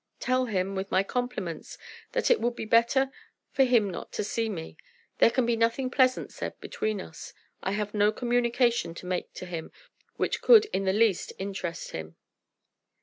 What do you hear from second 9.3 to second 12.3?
to him which could in the least interest him."